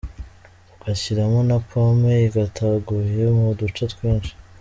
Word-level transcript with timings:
Ugashyiramo 0.75 1.39
na 1.49 1.57
pomme 1.67 2.13
ikataguye 2.27 3.23
mu 3.37 3.47
duce 3.59 3.83
twinshi. 3.93 4.31